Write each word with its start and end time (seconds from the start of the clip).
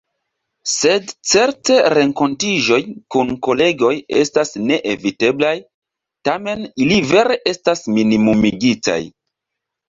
Sed 0.69 1.11
certe 1.33 1.75
renkontiĝoj 1.93 2.79
kun 3.15 3.33
kolegoj 3.47 3.91
estas 4.21 4.53
neeviteblaj, 4.71 5.53
tamen 6.31 6.65
ili 6.87 6.99
vere 7.13 7.39
estas 7.53 7.85
minimumigitaj. 7.99 8.99